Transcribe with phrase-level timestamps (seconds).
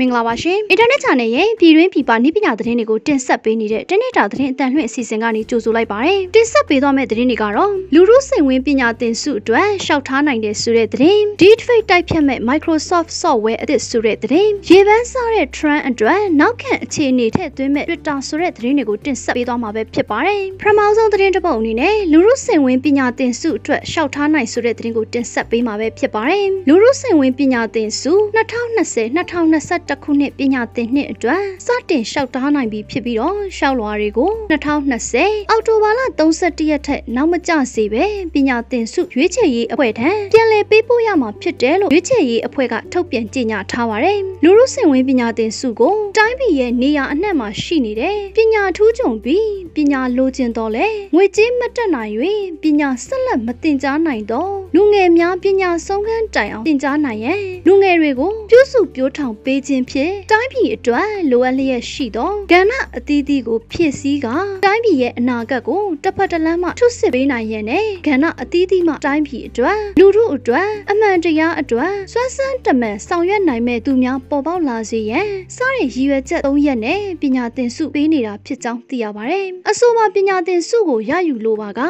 [0.00, 38.04] မင်္ဂလာပါရှင်အင်တာနက် channel ရဲ့ပြည်တွင်းပြည်ပနည်းပညာသတင်းတွေကိုတင်ဆက်ပေးနေတဲ့တနေ့တာသတင်းအတန်လွှင့်အစီအစဉ်ကနေကြိုဆိုလိုက်ပါတယ်တင်ဆက်ပေးသွားမယ့်သတင်းတွေကတော့လူမှုစိန်ဝင်ပညာသင်စုအတွက်ရှောက်ထားနိုင်တဲ့ဆိုတဲ့သတင်း Deepfake တိုက်ဖြတ်မဲ့ Microsoft software အသစ်ဆိုတဲ့သတင်းရေပန်းစားတဲ့ trend အတွက်နောက်ခံအခြေအနေထည့်သွင်းမဲ့ Twitter ဆိုတဲ့သတင်းတွေကိုတင်ဆက်ပေးသွားမှာပဲဖြစ်ပါတယ်ပထမဆုံးသတင်းတစ်ပုဒ်အနေနဲ့လူမှုစိန်ဝင်ပညာသင်စုအတွက်ရှောက်ထားနိုင်ဆိုတဲ့သတင်းကိုတင်ဆက်ပေးမှာပဲဖြစ်ပါတယ်လူမှုစိန်ဝင်ပညာသင်စု2020 2021ခုနှစ်ပညာသင်နှစ်အတွက်စတင်လျှောက်ထားနိုင်ပြီဖြစ်ပြီးတော့လျှောက်လွှာတွေကို2020အောက်တိုဘာလ31ရက်ထက်နောက်မကျစေပဲ
[38.34, 52.12] ပညာသင်စုရွေးချယ်ရေးအဖွဲ့ထံပြန်လည်ပေးပို့ရမှာဖြစ်တယ်လို့ရွေးချယ်ရေးအဖွဲ့ကထုတ်ပြန်ကြေညာထားပါတယ်။လူမှုစင်ဝင်ပညာသင်စုကိုတိုင်းပြည်ရဲ့နေရာအနှံ့မှာရှိနေတဲ့ပညာထူးချွန်ပြီးပညာလိုချင်တော့လေငွေကြေးမတက်နိုင်၍
[52.62, 64.26] ပညာဆက်လက်မသင်ကြားနိုင်တော့ လူငယ်များပညာဆုံးခန်းတိုင်အောင်သင်ကြားနိုင်ရဲ့လူငယ်တွေကိုပြုစုပြောထောင်ပေးခြင်းဖြင့်တိုင်းပြည်အတွက်လိုအပ်လျက်ရှိသောကဏ္ဍအသီးသီးကိုဖြည့်ဆည်းက
[64.64, 75.26] တိုင်းပြည်ရဲ့အနာဂတ်ကိုတစ်ဖက်တစ်လမ်းမှထုစစ်ပေးနိုင်ရတဲ့ကဏ္ဍအသီးသီးမှတိုင်းပြည်အတွက်လူထုအတွက်အမှန်တရားအတွက်စွမ်းစမ်းတမန်ဆောင်ရွက်နိုင်မဲ့သူများပေါ်ပေါက်လာစေရန်
[75.56, 81.80] စတဲ့ရည်ရွယ်ချက်၃ရက်နဲ့ပညာသင်စုပေးနေတာဖြစ်ကြောင်းသိရပါတယ်။အဆိုပါပညာသင်စုကိုရယူလိုပါက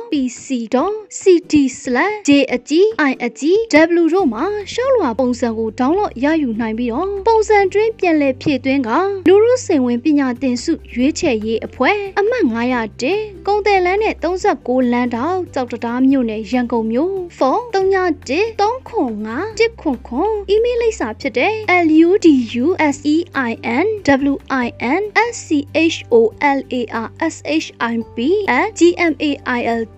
[0.00, 3.56] www.u.pc.ct/j အကြီး i အကြီး
[4.00, 8.90] w တို့မှာရှောက်လွှာပုံစံကို download ရယူနိုင်ပြီးတော့ပုံစံတွင်းပြန်လည်ဖြည့်သွင်းက
[9.28, 21.52] လူမှုစိန်ဝင်ပညာသင်စုရွေးချယ်ရေးအဖွဲ့အမှတ်900တင်ကုန်တယ်လန်းနဲ့36လမ်းတောက်ကြောက်တရားမြို့နယ်ရန်ကုန်မြို့ဖုန်း391 305 100 email လိပ်စာဖြစ်တဲ့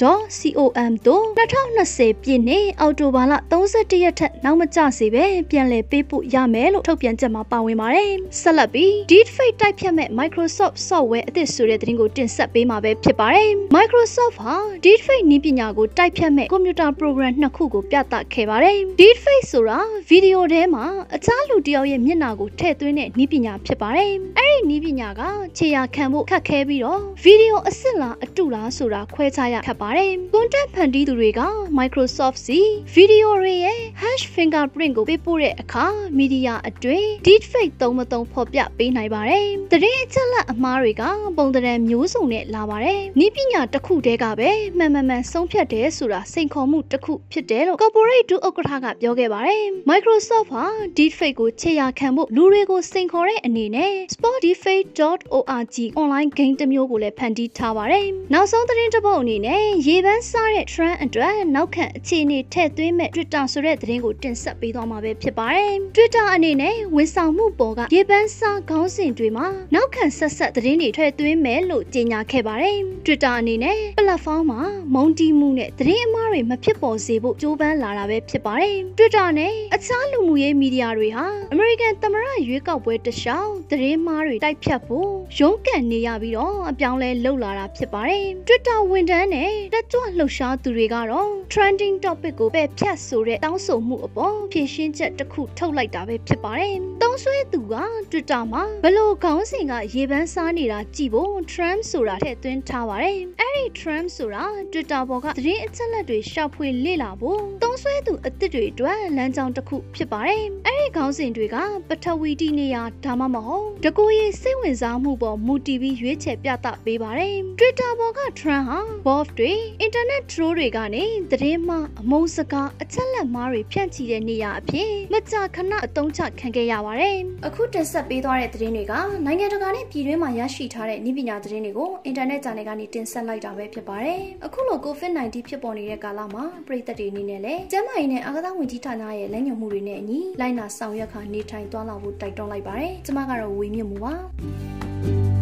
[0.00, 19.78] luduseinwlarsship@gmail.com တို့2020ပြည့်နှစ်အောက်တိုဘာလ31ရက်ထက်နောက်မကျစေပဲပြန်လည်ပေးပို့ရမယ်လို့ထုတ်ပြန်ချက်မှာပါဝင်ပါတယ်။ဆက်လက်ပြီး Deepfake တိုက်ဖြတ်မဲ့ Microsoft software အသစ်ဆိုတဲ့သတင်းကိုတင်ဆက်ပေးမှာပဲဖြစ်ပါတယ်။ Microsoft ဟာ Deepfake နည်းပညာကိုတိုက်ဖြတ်မဲ့ကွန်ပျူတာ program နှစ်ခုကိုပြသခဲ့ပါတယ်။ Deepfake ဆိုတာ
[20.08, 20.84] ဗီဒီယိုထဲမှာ
[21.16, 25.22] အခြားလူတစ်ယောက်ရဲ့မျက်နှာကိုထည့်သွင်းတဲ့နည်းပညာဖြစ်ပါတယ်။အဲ့ဒီနည်းပညာက
[25.58, 31.40] ခြေရာခံဖို့ခက်ခဲပြီးတော့ဗီဒီယိုအစ်စ်လားအတုလားဆိုတာခွဲခြားရခက်ပါတယ်။ content ဖန်တီးသူတွေက
[31.78, 32.58] Microsoft စီ
[32.94, 41.02] ဗီဒီယိုတွေရဲ့ hash fingerprint ကိုပေးပို့တဲ့အခါမီဒီယာအတွင်း deepfake သုံးမသုံးဖော်ပြပေးနိုင်ပါတယ်။တရင်အချက်လက်အမှားတွေက
[41.38, 50.64] ပုံသဏ္ဍာန်မျိုးစုံနဲ့လာပါတယ်။နည်းပညာတစ်ခုတည်းကပဲမှန်မှန်မှန်ဆုံးဖြတ်တယ်ဆိုတာစိန်ခေါ်မှုတစ်ခုဖြစ်တယ်လို့ corporate ဒုဥက္ကဋ္ဌကပြောခဲ့ပါတယ်။ Microsoft ဟာ
[50.96, 74.42] deepfake ကိုခြေရာခံဖို့လူတွေကိုစိန်ခေါ်တဲ့အနေနဲ့ sportdeepfake.org online game တစ်မျိုးကိုလည်းဖန်တီးထားပါတယ်။နောက်ဆုံးသတင်းတစ်ပုဒ်အနေနဲ့ရေပန်းစားတဲ့ trend အတွက်နောက်ခံအခြေအနေထည့်သွင်းမဲ့ Twitter ဆိုတဲ့သတင်းကိုတင်ဆက်ပေးသွားမှာပဲဖြစ်ပါတယ်။ Twitter အနေနဲ့ဝန်ဆောင်မှုပေါ်ကရေပန်းစားခေါင်းစဉ်တွေမှာနောက်ခံဆက်ဆက်သတင်းတွေထည့်သွင်းမယ်လို့ကြေညာခဲ့ပါတယ်။ Twitter အနေနဲ့ platform
[74.50, 74.62] မှာ
[74.94, 97.74] မုံတီးမှုနဲ့သတင်းအမှားတွေမဖြစ်ပေါ်စေဖို့ကြိုးပမ်းလာတာပဲဖြစ်ပါတယ်။ Twitter နဲ့အခြားလူမှုရေးမီဒီယာတွေဟာ American သမ္မတရွေးကောက်ပွဲတခြားသတင်းမှားတွေတိုက်ဖြတ်ဖို့ရုန်းကန်နေရပြီးတော့အပြောင်းလဲလှုပ်လာတာဖြစ်ပါတယ်။ Twitter ဝန်ထမ်းနဲ့တက်ကြွလှုပ်ရှားသူတွေကတော့ trending topic ကိုပဲဖြတ်ဆိုတဲ့တောင်းဆိုမှုအပေါ်ဖြည့်ရှင်းချက်တစ်ခုထုတ်လိုက်တာပဲဖြစ်ပါတယ်။တုံးဆွဲသူက
[98.10, 111.56] Twitter မှာဘလို့ခေါင်းစဉ်ကရေပန်းစားနေတာကြည့်ဖို့ Trump ဆိုတာထည့်သွင်းထားပါတယ်။အဲ့ဒီ Trump ဆိုတာ Twitter ပေါ်ကသတင်းအချက်အလက်တွေရှာဖွေလေ့လာဖို့တုံးဆွဲသူအသစ်တွေအတွက်လမ်းကြောင်းတစ်ခုဖြစ်ပါတယ်။အဲ့ဒီခေါင်းစဉ်တွေက
[111.88, 119.51] ပထဝီတိနေရာဒါမှမဟုတ်တကူရေးစိတ်ဝင်စားမှုပေါ်မူတည်ပြီးရွေးချယ်ပြသပေးပါတယ်။ Twitter ပေါ်က Trump ဟာ bot တွေ
[119.84, 128.94] internet troll တွေကနေသတင်းမှားအမုန်းစကားအချက်လက်မှားတွေဖြန့်ချီတဲ့နေရာအဖြစ်မကြာခဏအသုံးချခံခဲ့ရပါတယ်။အခုတင်ဆက်ပေးသွားတဲ့သတင်းတွေက
[129.26, 144.14] နိုင်ငံတကာနဲ့ပြည်တွင်းမှာရရှိထားတဲ့နည်းပညာသတင်းတွေကိုအင်တာနက် channel ကနေတင်ဆက်လိုက်တာပဲဖြစ်ပါတယ်။အခုလို COVID-19 ဖြစ်ပေါ်နေတဲ့ကာလမှာပြည်သက်တွေအနေနဲ့လည်းကျန်းမာရေးနဲ့အာကစားဝန်ကြီးဌာနရဲ့လမ်းညွှန်မှုတွေနဲ့အညီလိုက်နာဆောင်ရွက်ခါနေထိုင်သွားလာဖို့တိုက်တွန်းလိုက်ပါတယ်။ကျွန်မကတော့ဝေမြင့်မှုပါ။